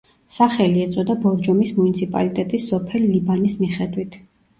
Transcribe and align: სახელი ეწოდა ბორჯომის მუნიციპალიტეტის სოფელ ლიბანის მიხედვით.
სახელი 0.35 0.79
ეწოდა 0.85 1.15
ბორჯომის 1.25 1.73
მუნიციპალიტეტის 1.79 2.65
სოფელ 2.71 3.05
ლიბანის 3.11 3.55
მიხედვით. 3.61 4.19